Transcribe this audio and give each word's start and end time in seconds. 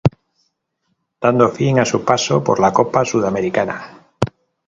Dando 1.23 1.45
fin 1.57 1.77
a 1.79 1.85
su 1.85 2.03
paso 2.03 2.43
por 2.43 2.59
la 2.59 2.73
Copa 2.73 3.05
Sudamericana. 3.05 3.99